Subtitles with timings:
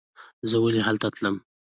[0.49, 1.35] زه ولې هلته تلم.